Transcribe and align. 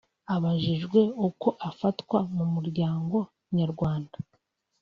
Abajijwe 0.35 0.99
uko 1.27 1.47
afatwa 1.69 2.17
mu 2.35 2.45
muryango 2.53 3.17
nyarwanda 3.57 4.17